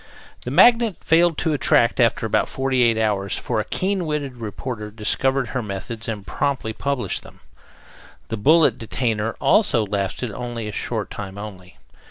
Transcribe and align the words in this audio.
The 0.45 0.49
Magnet 0.49 0.95
failed 0.99 1.37
to 1.37 1.53
attract 1.53 1.99
after 1.99 2.25
about 2.25 2.49
forty 2.49 2.81
eight 2.81 2.97
hours, 2.97 3.37
for 3.37 3.59
a 3.59 3.63
keen 3.63 4.07
witted 4.07 4.37
reporter 4.37 4.89
discovered 4.89 5.49
her 5.49 5.61
methods 5.61 6.07
and 6.07 6.25
promptly 6.25 6.73
published 6.73 7.21
them. 7.21 7.39
The 8.29 8.37
bullet 8.37 8.79
detainer 8.79 9.35
also 9.39 9.85
lasted 9.85 10.31
only 10.31 10.67
a 10.67 10.71
short 10.71 11.11
time 11.11 11.37
only. 11.37 11.77